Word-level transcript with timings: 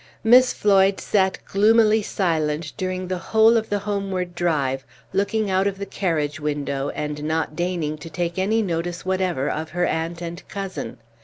Miss 0.23 0.51
Floyd 0.51 0.99
sat 0.99 1.37
gloomily 1.45 2.01
silent 2.01 2.73
during 2.75 3.07
the 3.07 3.19
whole 3.19 3.55
of 3.55 3.69
the 3.69 3.77
homeward 3.77 4.33
drive, 4.33 4.83
looking 5.13 5.51
out 5.51 5.67
of 5.67 5.77
the 5.77 5.85
carriage 5.85 6.39
window, 6.39 6.89
and 6.89 7.23
not 7.23 7.55
deigning 7.55 7.99
to 7.99 8.09
take 8.09 8.39
any 8.39 8.63
notice 8.63 9.05
whatever 9.05 9.47
of 9.47 9.69
her 9.77 9.85
aunt 9.85 10.19
and 10.19 10.41
cousin. 10.47 10.97